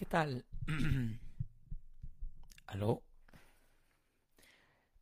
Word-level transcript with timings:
¿Qué 0.00 0.06
tal? 0.06 0.46
Aló. 2.68 3.02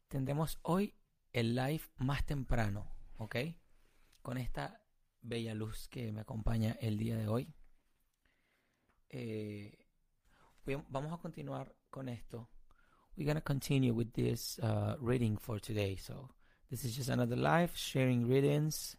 Tendremos 0.08 0.58
hoy 0.62 0.96
el 1.32 1.54
live 1.54 1.82
más 1.98 2.26
temprano, 2.26 2.90
¿ok? 3.18 3.36
Con 4.22 4.38
esta 4.38 4.82
bella 5.20 5.54
luz 5.54 5.86
que 5.88 6.10
me 6.10 6.22
acompaña 6.22 6.76
el 6.80 6.98
día 6.98 7.16
de 7.16 7.28
hoy. 7.28 7.54
Eh, 9.08 9.86
vamos 10.88 11.12
a 11.12 11.18
continuar 11.18 11.76
con 11.90 12.08
esto. 12.08 12.50
We're 13.16 13.24
going 13.24 13.36
to 13.36 13.40
continue 13.40 13.92
with 13.94 14.14
this 14.14 14.58
uh, 14.58 14.96
reading 15.00 15.38
for 15.38 15.60
today. 15.60 15.94
So, 15.94 16.34
this 16.70 16.84
is 16.84 16.96
just 16.96 17.08
another 17.08 17.36
live 17.36 17.70
sharing 17.76 18.26
readings 18.26 18.96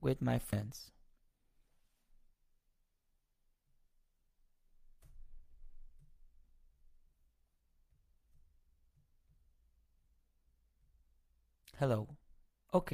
with 0.00 0.20
my 0.20 0.40
friends. 0.40 0.90
Hello. 11.80 12.06
Ok. 12.72 12.92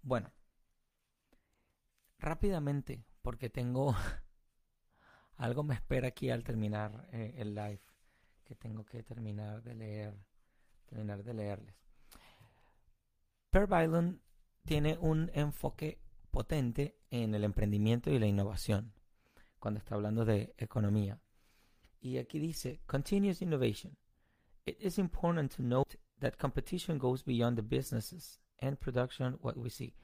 Bueno. 0.00 0.32
Rápidamente, 2.18 3.04
porque 3.20 3.50
tengo 3.50 3.94
algo 5.36 5.62
me 5.62 5.74
espera 5.74 6.08
aquí 6.08 6.30
al 6.30 6.42
terminar 6.42 7.06
eh, 7.12 7.34
el 7.36 7.54
live, 7.54 7.82
que 8.44 8.54
tengo 8.54 8.86
que 8.86 9.02
terminar 9.02 9.62
de 9.62 9.74
leer, 9.74 10.14
terminar 10.86 11.22
de 11.22 11.34
leerles. 11.34 11.74
Per 13.50 13.66
Bylon 13.66 14.22
tiene 14.64 14.96
un 14.96 15.30
enfoque 15.34 16.00
potente 16.30 16.96
en 17.10 17.34
el 17.34 17.44
emprendimiento 17.44 18.10
y 18.10 18.18
la 18.18 18.26
innovación 18.26 18.94
cuando 19.58 19.76
está 19.76 19.96
hablando 19.96 20.24
de 20.24 20.54
economía. 20.56 21.20
Y 22.00 22.18
aquí 22.18 22.38
dice, 22.38 22.80
continuous 22.86 23.42
innovation. 23.42 23.96
It 24.64 24.78
is 24.80 24.98
important 24.98 25.54
to 25.56 25.62
note 25.62 25.98
that 26.18 26.38
competition 26.38 26.98
goes 26.98 27.22
beyond 27.22 27.56
the 27.56 27.62
businesses 27.62 28.40
and 28.58 28.78
production 28.78 29.38
what 29.42 29.56
we 29.56 29.70
see. 29.70 29.94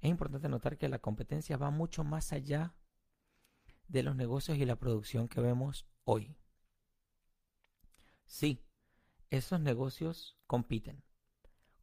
Es 0.00 0.10
importante 0.10 0.48
notar 0.48 0.78
que 0.78 0.88
la 0.88 0.98
competencia 0.98 1.56
va 1.56 1.70
mucho 1.70 2.04
más 2.04 2.32
allá 2.32 2.74
de 3.88 4.02
los 4.02 4.16
negocios 4.16 4.58
y 4.58 4.64
la 4.64 4.76
producción 4.76 5.28
que 5.28 5.40
vemos 5.40 5.86
hoy. 6.04 6.36
Sí, 8.24 8.64
esos 9.30 9.60
negocios 9.60 10.38
compiten. 10.46 11.04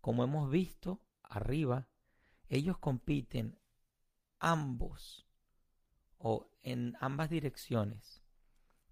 Como 0.01 0.23
hemos 0.23 0.49
visto 0.49 1.01
arriba, 1.23 1.87
ellos 2.47 2.77
compiten 2.79 3.59
ambos 4.39 5.27
o 6.17 6.49
en 6.63 6.97
ambas 6.99 7.29
direcciones 7.29 8.23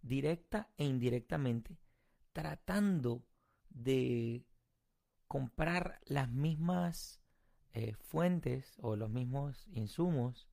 directa 0.02 0.70
e 0.78 0.86
indirectamente, 0.86 1.78
tratando 2.34 3.26
de 3.70 4.45
comprar 5.28 6.00
las 6.06 6.30
mismas 6.30 7.22
eh, 7.73 7.95
fuentes 7.95 8.75
o 8.81 8.95
los 8.95 9.09
mismos 9.09 9.68
insumos 9.68 10.48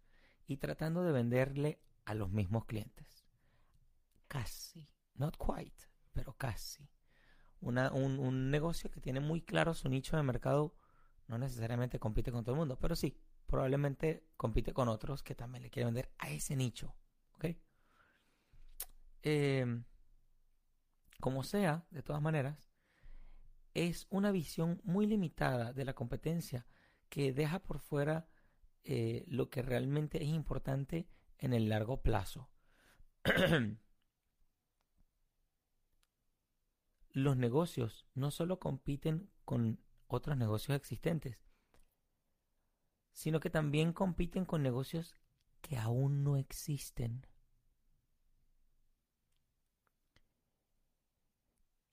y 0.47 0.56
tratando 0.59 1.03
de 1.05 1.12
venderle 1.12 1.81
a 2.05 2.15
los 2.15 2.31
mismos 2.31 2.65
clientes. 2.67 3.25
Casi, 4.28 4.89
not 5.15 5.37
quite, 5.37 5.89
pero 6.12 6.34
casi. 6.37 6.89
Una, 7.61 7.92
un, 7.92 8.19
un 8.19 8.50
negocio 8.50 8.91
que 8.91 9.00
tiene 9.00 9.21
muy 9.21 9.41
claro 9.41 9.75
su 9.75 9.88
nicho 9.88 10.16
de 10.16 10.22
mercado 10.22 10.77
no 11.28 11.38
necesariamente 11.38 11.99
compite 11.99 12.31
con 12.31 12.44
todo 12.44 12.54
el 12.54 12.59
mundo, 12.59 12.78
pero 12.78 12.94
sí, 12.97 13.16
probablemente 13.47 14.27
compite 14.37 14.72
con 14.72 14.88
otros 14.88 15.22
que 15.22 15.34
también 15.34 15.62
le 15.62 15.71
quieren 15.71 15.94
vender 15.94 16.10
a 16.19 16.31
ese 16.31 16.56
nicho. 16.56 16.94
¿ok?, 17.33 17.47
Em, 19.26 19.84
como 21.18 21.42
sea, 21.44 21.86
de 21.90 22.02
todas 22.02 22.20
maneras, 22.20 22.70
es 23.72 24.06
una 24.10 24.30
visión 24.30 24.82
muy 24.84 25.06
limitada 25.06 25.72
de 25.72 25.86
la 25.86 25.94
competencia 25.94 26.66
que 27.08 27.32
deja 27.32 27.62
por 27.62 27.78
fuera 27.78 28.28
eh, 28.82 29.24
lo 29.26 29.48
que 29.48 29.62
realmente 29.62 30.22
es 30.22 30.28
importante 30.28 31.08
en 31.38 31.54
el 31.54 31.70
largo 31.70 32.02
plazo. 32.02 32.50
Los 37.12 37.38
negocios 37.38 38.06
no 38.12 38.30
solo 38.30 38.60
compiten 38.60 39.30
con 39.46 39.80
otros 40.06 40.36
negocios 40.36 40.76
existentes, 40.76 41.38
sino 43.14 43.41
que 43.41 43.48
también 43.48 43.94
compiten 43.94 44.44
con 44.44 44.62
negocios 44.62 45.14
que 45.62 45.78
aún 45.78 46.24
no 46.24 46.36
existen. 46.36 47.26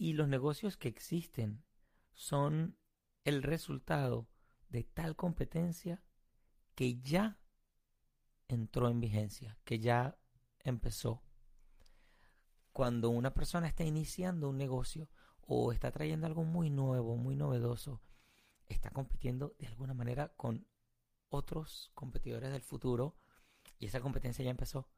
Y 0.01 0.13
los 0.13 0.27
negocios 0.27 0.77
que 0.77 0.87
existen 0.87 1.63
son 2.11 2.75
el 3.23 3.43
resultado 3.43 4.27
de 4.67 4.83
tal 4.83 5.15
competencia 5.15 6.03
que 6.73 6.99
ya 7.01 7.39
entró 8.47 8.89
en 8.89 8.99
vigencia, 8.99 9.59
que 9.63 9.77
ya 9.77 10.17
empezó. 10.61 11.21
Cuando 12.71 13.11
una 13.11 13.35
persona 13.35 13.67
está 13.67 13.83
iniciando 13.83 14.49
un 14.49 14.57
negocio 14.57 15.07
o 15.41 15.71
está 15.71 15.91
trayendo 15.91 16.25
algo 16.25 16.45
muy 16.45 16.71
nuevo, 16.71 17.15
muy 17.15 17.35
novedoso, 17.35 18.01
está 18.69 18.89
compitiendo 18.89 19.53
de 19.59 19.67
alguna 19.67 19.93
manera 19.93 20.29
con 20.29 20.65
otros 21.29 21.91
competidores 21.93 22.51
del 22.51 22.63
futuro 22.63 23.19
y 23.77 23.85
esa 23.85 23.99
competencia 23.99 24.43
ya 24.43 24.49
empezó 24.49 24.89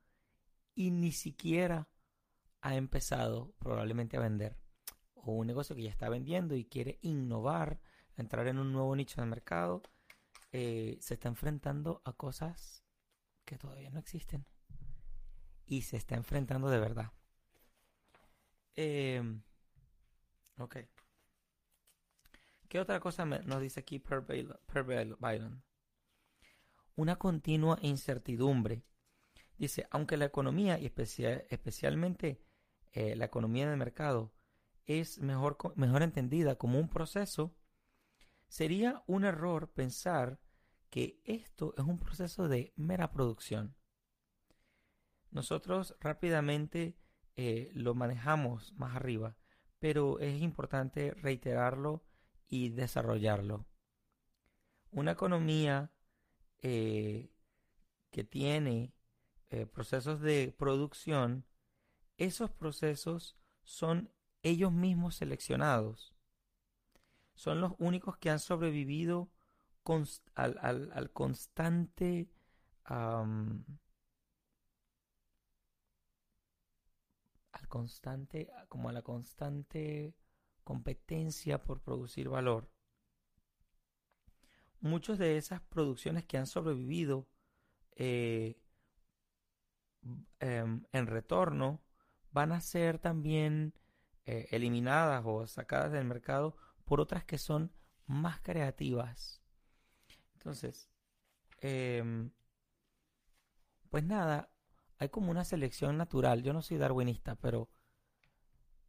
y 0.73 0.91
ni 0.91 1.11
siquiera 1.11 1.89
ha 2.61 2.77
empezado 2.77 3.53
probablemente 3.59 4.15
a 4.15 4.21
vender 4.21 4.62
o 5.23 5.31
un 5.31 5.47
negocio 5.47 5.75
que 5.75 5.83
ya 5.83 5.89
está 5.89 6.09
vendiendo 6.09 6.55
y 6.55 6.65
quiere 6.65 6.99
innovar, 7.01 7.79
entrar 8.17 8.47
en 8.47 8.59
un 8.59 8.71
nuevo 8.71 8.95
nicho 8.95 9.21
de 9.21 9.27
mercado, 9.27 9.81
eh, 10.51 10.97
se 11.01 11.15
está 11.15 11.29
enfrentando 11.29 12.01
a 12.05 12.13
cosas 12.13 12.83
que 13.45 13.57
todavía 13.57 13.89
no 13.89 13.99
existen. 13.99 14.45
Y 15.65 15.83
se 15.83 15.97
está 15.97 16.15
enfrentando 16.15 16.69
de 16.69 16.79
verdad. 16.79 17.11
Em, 18.75 19.41
ok. 20.57 20.77
¿Qué 22.67 22.79
otra 22.79 22.99
cosa 22.99 23.25
nos 23.25 23.61
dice 23.61 23.79
aquí 23.79 23.99
Per? 23.99 24.25
Una 26.95 27.15
continua 27.17 27.79
incertidumbre. 27.81 28.83
Dice, 29.57 29.87
aunque 29.91 30.17
la 30.17 30.25
economía 30.25 30.79
y 30.79 30.85
especialmente 30.85 32.43
eh, 32.91 33.15
la 33.15 33.25
economía 33.25 33.69
de 33.69 33.77
mercado 33.77 34.33
es 34.85 35.19
mejor, 35.19 35.57
mejor 35.75 36.03
entendida 36.03 36.55
como 36.55 36.79
un 36.79 36.89
proceso, 36.89 37.55
sería 38.47 39.03
un 39.07 39.25
error 39.25 39.71
pensar 39.71 40.39
que 40.89 41.21
esto 41.23 41.73
es 41.77 41.83
un 41.83 41.99
proceso 41.99 42.47
de 42.47 42.73
mera 42.75 43.11
producción. 43.11 43.75
Nosotros 45.31 45.95
rápidamente 45.99 46.95
eh, 47.35 47.71
lo 47.73 47.95
manejamos 47.95 48.73
más 48.73 48.95
arriba, 48.95 49.35
pero 49.79 50.19
es 50.19 50.39
importante 50.41 51.11
reiterarlo 51.15 52.05
y 52.47 52.69
desarrollarlo. 52.69 53.65
Una 54.91 55.11
economía 55.13 55.91
eh, 56.61 57.33
que 58.11 58.23
tiene 58.23 58.93
eh, 59.49 59.65
procesos 59.65 60.21
de 60.21 60.53
producción, 60.55 61.47
esos 62.17 62.51
procesos 62.51 63.35
son 63.63 64.13
ellos 64.43 64.71
mismos 64.71 65.15
seleccionados. 65.15 66.13
Son 67.33 67.61
los 67.61 67.73
únicos 67.79 68.17
que 68.17 68.29
han 68.29 68.39
sobrevivido 68.39 69.29
al, 70.35 71.11
constante 71.11 72.29
al 72.85 73.65
constante 77.67 78.49
como 78.69 78.89
a 78.89 78.93
la 78.93 79.01
constante 79.01 80.15
competencia 80.63 81.61
por 81.61 81.81
producir 81.81 82.29
valor. 82.29 82.69
Muchas 84.79 85.17
de 85.17 85.37
esas 85.37 85.61
producciones 85.61 86.25
que 86.25 86.37
han 86.37 86.47
sobrevivido 86.47 87.27
eh, 87.95 88.61
em, 90.39 90.85
en 90.91 91.07
retorno 91.07 91.81
van 92.31 92.51
a 92.51 92.59
ser 92.61 92.99
también 92.99 93.73
eh, 94.25 94.47
eliminadas 94.51 95.23
o 95.25 95.45
sacadas 95.47 95.91
del 95.91 96.05
mercado 96.05 96.55
por 96.85 97.01
otras 97.01 97.23
que 97.25 97.37
son 97.37 97.71
más 98.07 98.39
creativas. 98.41 99.41
Entonces, 100.33 100.89
em, 101.61 102.31
pues 103.89 104.03
nada, 104.03 104.49
hay 104.97 105.09
como 105.09 105.31
una 105.31 105.45
selección 105.45 105.97
natural. 105.97 106.43
Yo 106.43 106.53
no 106.53 106.61
soy 106.61 106.77
darwinista, 106.77 107.35
pero, 107.35 107.69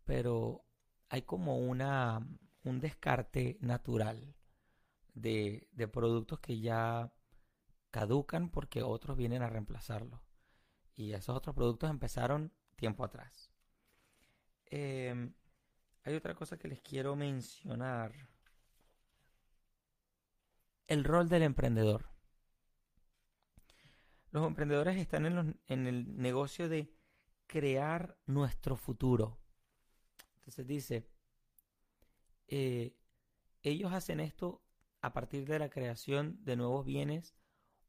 pero 0.05 0.65
hay 1.09 1.23
como 1.23 1.59
una, 1.59 2.27
un 2.65 2.81
descarte 2.81 3.59
natural 3.61 4.37
de, 5.15 5.69
de 5.73 5.89
productos 5.89 6.41
que 6.41 6.61
ya 6.61 7.13
caducan 7.91 8.51
porque 8.51 8.83
otros 8.83 9.17
vienen 9.17 9.43
a 9.43 9.49
reemplazarlos. 9.49 10.21
Y 10.97 11.13
esos 11.13 11.37
otros 11.37 11.55
productos 11.55 11.91
empezaron 11.91 12.53
tiempo 12.77 13.05
atrás. 13.05 13.54
Em, 15.14 15.32
hay 16.05 16.14
otra 16.16 16.34
cosa 16.34 16.58
que 16.58 16.69
les 16.69 16.81
quiero 16.81 17.16
mencionar. 17.16 18.12
El 20.87 21.05
rol 21.05 21.28
del 21.28 21.43
emprendedor. 21.43 22.11
Los 24.32 24.46
emprendedores 24.46 24.96
están 24.96 25.26
en, 25.69 25.87
el 25.87 26.16
negocio 26.16 26.69
de 26.69 26.93
crear 27.46 28.19
nuestro 28.26 28.76
futuro. 28.76 29.38
Entonces 30.34 30.66
dice, 30.66 31.08
eh, 32.49 32.96
ellos 33.62 33.93
hacen 33.93 34.19
esto 34.19 34.62
a 35.00 35.12
partir 35.12 35.46
de 35.46 35.61
la 35.61 35.70
creación 35.70 36.44
de 36.44 36.56
nuevos 36.56 36.84
bienes 36.84 37.34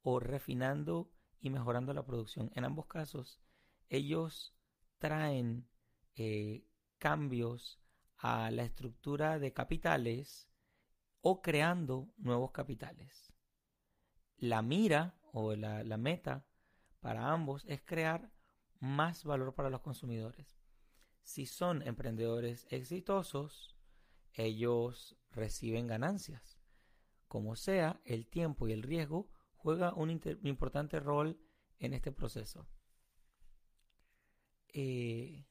o 0.04 0.20
refinando 0.20 1.12
y 1.42 1.50
mejorando 1.50 1.94
la 1.94 2.06
producción. 2.06 2.52
En 2.54 2.64
ambos 2.64 2.86
casos, 2.86 3.42
ellos 3.90 4.56
traen 5.00 5.68
eh, 6.16 6.64
cambios 7.06 7.80
a 8.18 8.50
la 8.50 8.64
estructura 8.64 9.38
de 9.38 9.54
capitales 9.54 10.50
o 11.22 11.40
creando 11.44 12.12
nuevos 12.18 12.50
capitales. 12.50 13.32
La 14.38 14.64
mira 14.64 15.16
o 15.32 15.56
la, 15.56 15.98
meta 15.98 16.48
para 17.02 17.32
ambos 17.32 17.64
es 17.68 17.84
crear 17.84 18.32
más 18.80 19.24
valor 19.24 19.54
para 19.54 19.70
los 19.70 19.82
consumidores. 19.82 20.58
Si 21.22 21.46
son 21.46 21.84
emprendedores 21.84 22.66
exitosos, 22.72 23.78
ellos 24.34 25.16
reciben 25.30 25.86
ganancias. 25.86 26.60
Como 27.28 27.56
sea, 27.56 28.02
el 28.04 28.26
tiempo 28.26 28.68
y 28.68 28.72
el 28.72 28.82
riesgo 28.82 29.30
juega 29.58 29.94
un, 29.94 30.10
importante 30.42 31.00
rol 31.00 31.40
en 31.78 31.94
este 31.94 32.12
proceso. 32.12 32.68
Eh, 34.74 35.46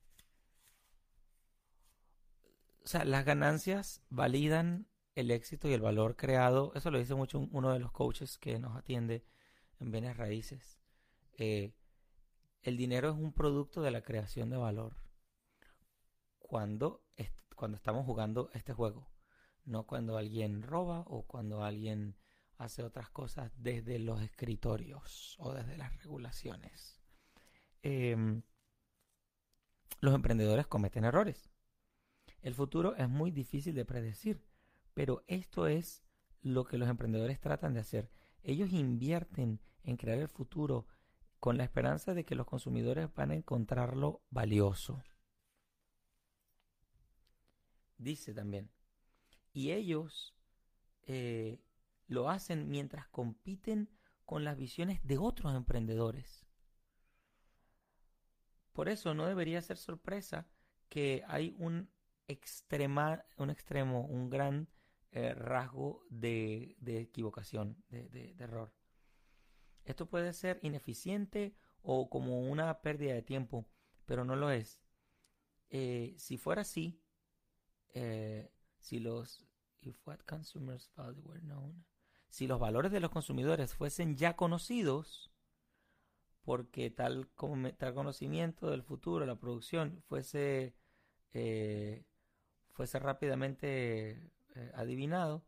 o 2.85 2.89
sea, 2.89 3.05
las 3.05 3.25
ganancias 3.25 4.03
validan 4.11 4.87
el 5.15 5.31
éxito 5.31 5.69
y 5.69 5.73
el 5.73 5.81
valor 5.81 6.17
creado. 6.17 6.73
Eso 6.75 6.91
lo 6.91 6.99
dice 6.99 7.15
mucho 7.15 7.49
uno 7.51 7.73
de 7.73 7.79
los 7.79 7.93
coaches 7.93 8.37
que 8.37 8.59
nos 8.59 8.77
atiende 8.77 9.25
en 9.81 9.91
bienes 9.91 10.17
raíces. 10.17 10.79
Eh, 11.39 11.73
el 12.63 12.77
dinero 12.77 13.11
es 13.11 13.17
un 13.17 13.33
producto 13.33 13.81
de 13.83 13.91
la 13.91 14.03
creación 14.03 14.51
de 14.51 14.59
valor. 14.59 14.97
Cuando, 16.39 17.03
cuando 17.57 17.77
estamos 17.77 18.05
jugando 18.05 18.51
este 18.53 18.75
juego. 18.75 19.09
No 19.65 19.87
cuando 19.87 20.19
alguien 20.19 20.63
roba 20.63 21.05
o 21.07 21.27
cuando 21.27 21.65
alguien 21.65 22.17
hace 22.59 22.83
otras 22.83 23.09
cosas 23.09 23.51
desde 23.57 23.99
los 23.99 24.21
escritorios 24.21 25.37
o 25.39 25.55
desde 25.55 25.79
las 25.79 25.97
regulaciones. 26.03 27.01
Em, 27.83 28.43
los 30.01 30.15
emprendedores 30.15 30.67
cometen 30.67 31.05
errores. 31.05 31.54
El 32.45 32.55
futuro 32.55 32.95
es 32.97 33.09
muy 33.09 33.31
difícil 33.31 33.75
de 33.75 33.87
predecir, 33.87 34.45
pero 34.93 35.25
esto 35.29 35.67
es 35.67 36.05
lo 36.43 36.67
que 36.67 36.77
los 36.77 36.91
emprendedores 36.91 37.41
tratan 37.41 37.73
de 37.73 37.81
hacer. 37.81 38.11
Ellos 38.43 38.71
invierten 38.71 39.63
en 39.83 39.97
crear 39.97 40.19
el 40.19 40.29
futuro 40.29 40.87
con 41.41 41.57
la 41.57 41.65
esperanza 41.65 42.13
de 42.13 42.27
que 42.27 42.35
los 42.35 42.47
consumidores 42.47 43.09
van 43.15 43.31
a 43.31 43.35
encontrarlo 43.35 44.21
valioso. 44.29 45.03
Dice 47.97 48.35
también. 48.35 48.71
Y 49.55 49.71
ellos 49.71 50.35
eh, 51.05 51.63
lo 52.09 52.29
hacen 52.29 52.69
mientras 52.69 53.09
compiten 53.09 53.89
con 54.27 54.45
las 54.45 54.59
visiones 54.59 55.03
de 55.03 55.17
otros 55.17 55.55
emprendedores. 55.57 56.45
Por 58.75 58.91
eso 58.91 59.15
no 59.15 59.25
debería 59.25 59.63
ser 59.63 59.79
sorpresa 59.79 60.47
que 60.91 61.25
hay 61.27 61.55
un 61.59 61.94
extrema, 62.29 63.25
un 63.37 63.51
extremo, 63.51 64.07
un 64.07 64.31
gran 64.31 64.69
eh, 65.11 65.35
rasgo 65.35 66.05
de, 66.11 66.77
equivocación, 66.85 67.77
de, 67.89 68.35
error. 68.39 68.75
Esto 69.85 70.07
puede 70.07 70.33
ser 70.33 70.59
ineficiente 70.63 71.55
o 71.83 72.09
como 72.09 72.41
una 72.41 72.81
pérdida 72.81 73.15
de 73.15 73.23
tiempo, 73.23 73.67
pero 74.07 74.25
no 74.25 74.35
lo 74.35 74.51
es. 74.51 74.81
Eh, 75.71 76.15
si 76.19 76.37
fuera 76.37 76.63
así, 76.63 77.01
eh, 77.93 78.51
si 78.79 78.99
los 78.99 79.47
if 79.83 79.97
what 80.07 80.21
consumers 80.27 80.91
were 80.97 81.41
known, 81.43 81.85
si 82.29 82.47
los 82.47 82.59
valores 82.59 82.91
de 82.91 83.01
los 83.01 83.11
consumidores 83.11 83.75
fuesen 83.75 84.17
ya 84.17 84.35
conocidos, 84.35 85.31
porque 86.43 86.91
tal, 86.91 87.31
como, 87.35 87.73
tal 87.75 87.95
conocimiento 87.95 88.71
del 88.71 88.83
futuro, 88.83 89.25
la 89.27 89.39
producción, 89.39 90.03
fuese 90.09 90.75
fuese 92.75 92.99
rápidamente 92.99 94.31
eh, 94.55 94.73
adivinado, 94.75 95.45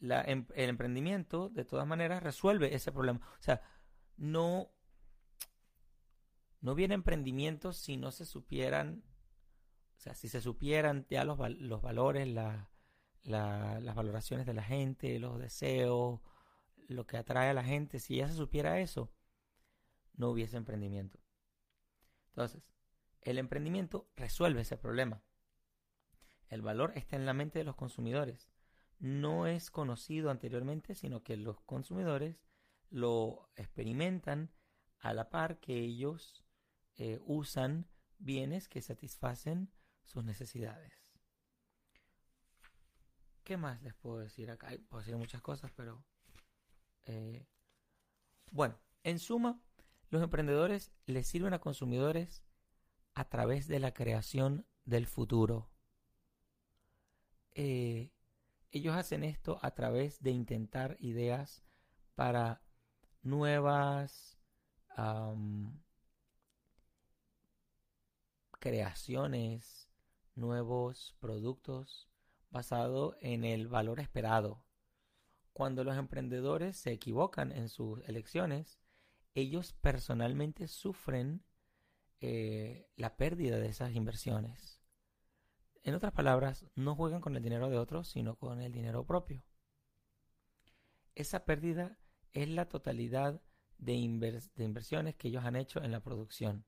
em, 0.00 0.46
el 0.54 0.68
emprendimiento 0.68 1.48
de 1.48 1.64
todas 1.64 1.86
maneras 1.86 2.22
resuelve 2.22 2.74
ese 2.74 2.92
problema. 2.92 3.20
O 3.38 3.42
sea, 3.42 3.62
no, 4.16 4.70
no 6.60 6.74
viene 6.74 6.94
emprendimiento 6.94 7.72
si 7.72 7.96
no 7.96 8.10
se 8.10 8.26
supieran, 8.26 9.04
o 9.96 10.00
sea, 10.00 10.14
si 10.14 10.28
se 10.28 10.40
supieran 10.40 11.06
ya 11.08 11.24
los, 11.24 11.38
los 11.58 11.82
valores, 11.82 12.28
las 12.28 13.94
valoraciones 13.94 14.46
de 14.46 14.54
la 14.54 14.64
gente, 14.64 15.18
los 15.18 15.38
deseos, 15.38 16.20
lo 16.88 17.06
que 17.06 17.16
atrae 17.16 17.50
a 17.50 17.54
la 17.54 17.64
gente, 17.64 18.00
si 18.00 18.16
ya 18.16 18.26
se 18.26 18.34
supiera 18.34 18.80
eso, 18.80 19.12
no 20.14 20.30
hubiese 20.30 20.56
emprendimiento. 20.56 21.20
Entonces, 22.30 22.62
el 23.22 23.38
emprendimiento 23.38 24.08
resuelve 24.16 24.62
ese 24.62 24.76
problema. 24.76 25.22
El 26.50 26.62
valor 26.62 26.92
está 26.96 27.16
en 27.16 27.24
la 27.24 27.32
mente 27.32 27.60
de 27.60 27.64
los 27.64 27.76
consumidores. 27.76 28.50
No 28.98 29.46
es 29.46 29.70
conocido 29.70 30.30
anteriormente, 30.30 30.94
sino 30.94 31.22
que 31.22 31.36
los 31.36 31.60
consumidores 31.62 32.36
lo 32.90 33.48
experimentan 33.56 34.50
a 34.98 35.14
la 35.14 35.30
par 35.30 35.60
que 35.60 35.78
ellos 35.78 36.44
eh, 36.96 37.20
usan 37.24 37.88
bienes 38.18 38.68
que 38.68 38.82
satisfacen 38.82 39.72
sus 40.04 40.24
necesidades. 40.24 40.92
¿Qué 43.44 43.56
más 43.56 43.80
les 43.82 43.94
puedo 43.94 44.18
decir 44.18 44.50
acá? 44.50 44.68
Puedo 44.88 45.00
decir 45.00 45.16
muchas 45.16 45.40
cosas, 45.40 45.72
pero... 45.74 46.04
Eh, 47.04 47.46
bueno, 48.50 48.78
en 49.04 49.18
suma, 49.18 49.62
los 50.10 50.22
emprendedores 50.22 50.92
les 51.06 51.26
sirven 51.26 51.54
a 51.54 51.60
consumidores 51.60 52.44
a 53.14 53.28
través 53.28 53.68
de 53.68 53.78
la 53.78 53.94
creación 53.94 54.66
del 54.84 55.06
futuro. 55.06 55.70
Eh, 57.54 58.12
ellos 58.70 58.94
hacen 58.96 59.24
esto 59.24 59.58
a 59.62 59.72
través 59.72 60.22
de 60.22 60.30
intentar 60.30 60.96
ideas 61.00 61.64
para 62.14 62.62
nuevas 63.22 64.38
creaciones, 68.58 69.88
nuevos 70.34 71.16
productos 71.20 72.10
basados 72.50 73.16
en 73.20 73.44
el 73.44 73.68
valor 73.68 73.98
esperado. 74.00 74.62
Cuando 75.52 75.84
los 75.84 75.96
emprendedores 75.96 76.76
se 76.76 76.92
equivocan 76.92 77.52
en 77.52 77.68
sus 77.68 78.06
elecciones, 78.06 78.78
ellos 79.34 79.72
personalmente 79.72 80.68
sufren 80.68 81.42
eh, 82.20 82.88
la 82.96 83.16
pérdida 83.16 83.58
de 83.58 83.68
esas 83.68 83.94
inversiones. 83.94 84.79
En 85.82 85.94
otras 85.94 86.12
palabras, 86.12 86.66
no 86.74 86.94
juegan 86.94 87.20
con 87.20 87.36
el 87.36 87.42
dinero 87.42 87.70
de 87.70 87.78
otros, 87.78 88.08
sino 88.08 88.36
con 88.36 88.60
el 88.60 88.72
dinero 88.72 89.04
propio. 89.06 89.44
Esa 91.14 91.44
pérdida 91.44 91.98
es 92.32 92.48
la 92.48 92.68
totalidad 92.68 93.40
de, 93.78 93.94
inversiones 93.94 95.16
que 95.16 95.28
ellos 95.28 95.44
han 95.44 95.56
hecho 95.56 95.82
en 95.82 95.90
la 95.90 96.00
producción, 96.00 96.66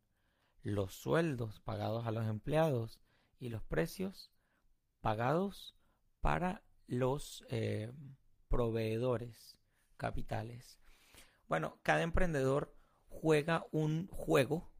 los 0.62 0.94
sueldos 0.94 1.60
pagados 1.60 2.06
a 2.06 2.10
los 2.10 2.26
empleados 2.26 3.00
y 3.38 3.50
los 3.50 3.62
precios 3.62 4.32
pagados 5.00 5.76
para 6.20 6.62
los 6.86 7.44
eh, 7.50 7.92
proveedores 8.48 9.58
capitales. 9.96 10.80
Bueno, 11.48 11.78
cada 11.82 12.02
emprendedor 12.02 12.74
juega 13.08 13.66
un 13.72 14.08
juego 14.08 14.72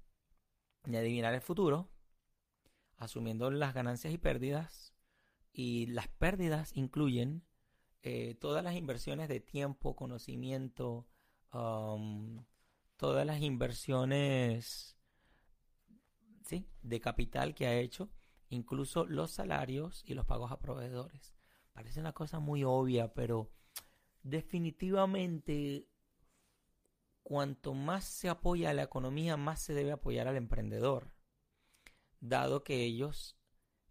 de 0.85 0.99
adivinar 0.99 1.35
el 1.35 1.43
futuro 1.43 1.92
asumiendo 3.03 3.51
las 3.51 3.75
ganancias 3.75 4.13
y 4.13 4.19
pérdidas. 4.19 4.95
Y 5.53 5.87
las 5.87 6.09
pérdidas 6.09 6.75
incluyen 6.75 7.45
eh, 8.03 8.35
todas 8.41 8.65
las 8.65 8.75
inversiones 8.75 9.29
de 9.29 9.41
tiempo, 9.41 9.97
conocimiento, 9.97 11.07
um, 11.53 12.45
todas 12.97 13.27
las 13.27 13.43
inversiones 13.43 14.97
¿sí? 16.45 16.69
de 16.83 17.01
capital 17.01 17.55
que 17.55 17.67
ha 17.67 17.75
hecho, 17.75 18.11
incluso 18.49 19.05
los 19.05 19.33
salarios 19.33 20.03
y 20.07 20.15
los 20.15 20.25
pagos 20.25 20.53
a 20.53 20.61
proveedores. 20.61 21.35
Parece 21.73 22.01
una 22.01 22.13
cosa 22.13 22.39
muy 22.39 22.65
obvia, 22.65 23.13
pero 23.13 23.51
definitivamente 24.23 25.89
cuanto 27.23 27.75
más 27.75 28.05
se 28.05 28.29
apoya 28.29 28.71
a 28.71 28.75
la 28.75 28.83
economía, 28.83 29.37
más 29.37 29.61
se 29.61 29.75
debe 29.75 29.93
apoyar 29.93 30.29
al 30.29 30.37
emprendedor, 30.37 31.12
dado 32.23 32.65
que 32.65 32.83
ellos 32.83 33.37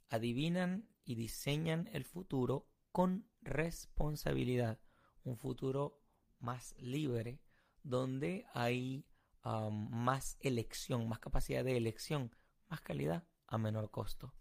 adivinan 0.09 0.89
y 1.03 1.15
diseñan 1.15 1.87
el 1.93 2.05
futuro 2.05 2.67
con 2.91 3.29
responsabilidad, 3.41 4.79
un 5.23 5.37
futuro 5.37 6.01
más 6.39 6.73
libre, 6.79 7.39
donde 7.83 8.45
hay 8.53 9.05
um, 9.43 9.89
más 9.91 10.37
elección, 10.39 11.07
más 11.07 11.19
capacidad 11.19 11.63
de 11.63 11.77
elección, 11.77 12.35
más 12.69 12.81
calidad 12.81 13.27
a 13.47 13.57
menor 13.57 13.91
costo, 13.91 14.33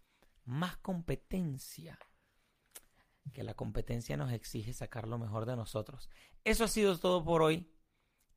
más 0.45 0.77
competencia, 0.77 1.99
que 3.33 3.43
la 3.43 3.53
competencia 3.53 4.17
nos 4.17 4.31
exige 4.31 4.73
sacar 4.73 5.07
lo 5.07 5.17
mejor 5.17 5.45
de 5.45 5.55
nosotros. 5.55 6.09
Eso 6.43 6.63
ha 6.63 6.67
sido 6.67 6.97
todo 6.97 7.23
por 7.23 7.41
hoy. 7.41 7.71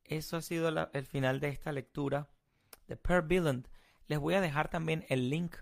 Eso 0.03 0.37
ha 0.37 0.41
sido 0.41 0.69
el 0.69 1.05
final 1.05 1.39
de 1.39 1.49
esta 1.49 1.71
lectura 1.71 2.29
de 2.87 2.95
Per 2.95 3.23
Billand. 3.23 3.67
Les 4.07 4.19
voy 4.19 4.35
a 4.35 4.41
dejar 4.41 4.69
también 4.69 5.05
el 5.09 5.29
link 5.29 5.55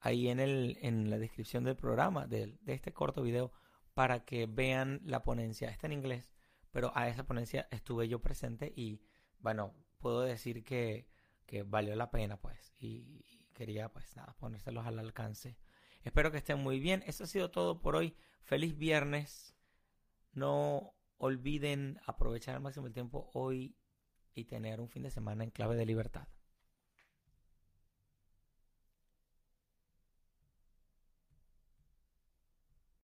ahí 0.00 0.28
en, 0.28 0.40
el, 0.40 0.78
en 0.82 1.10
la 1.10 1.18
descripción 1.18 1.64
del 1.64 1.76
programa, 1.76 2.26
de, 2.26 2.58
este 2.66 2.92
corto 2.92 3.22
video, 3.22 3.52
para 3.94 4.24
que 4.24 4.46
vean 4.46 5.00
la 5.04 5.22
ponencia. 5.22 5.70
Está 5.70 5.86
en 5.86 5.94
inglés, 5.94 6.32
pero 6.70 6.92
a 6.94 7.08
esa 7.08 7.24
ponencia 7.24 7.66
estuve 7.70 8.08
yo 8.08 8.20
presente 8.20 8.72
y, 8.76 9.00
bueno, 9.38 9.74
puedo 9.98 10.20
decir 10.20 10.64
que, 10.64 11.08
que 11.46 11.62
valió 11.62 11.96
la 11.96 12.10
pena, 12.10 12.36
pues. 12.36 12.74
Y, 12.78 13.24
quería, 13.54 13.88
pues, 13.88 14.14
nada, 14.16 14.36
ponérselos 14.38 14.86
al 14.86 14.98
alcance. 14.98 15.56
Espero 16.02 16.30
que 16.30 16.38
estén 16.38 16.58
muy 16.58 16.78
bien. 16.78 17.02
Eso 17.06 17.24
ha 17.24 17.26
sido 17.26 17.50
todo 17.50 17.80
por 17.80 17.96
hoy. 17.96 18.14
Feliz 18.42 18.76
viernes. 18.76 19.56
No 20.32 20.94
olviden 21.16 21.98
aprovechar 22.04 22.54
al 22.54 22.60
máximo 22.60 22.86
el 22.86 22.92
tiempo 22.92 23.30
hoy 23.32 23.74
y 24.34 24.44
tener 24.44 24.80
un 24.80 24.88
fin 24.88 25.02
de 25.02 25.10
semana 25.10 25.42
en 25.42 25.50
clave 25.50 25.74
de 25.76 25.86
libertad. 25.86 26.28